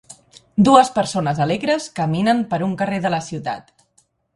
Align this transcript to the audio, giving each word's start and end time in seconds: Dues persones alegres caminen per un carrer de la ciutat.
Dues 0.69 0.89
persones 0.95 1.43
alegres 1.47 1.87
caminen 2.03 2.43
per 2.55 2.63
un 2.71 2.77
carrer 2.83 3.03
de 3.07 3.17
la 3.17 3.25
ciutat. 3.33 3.75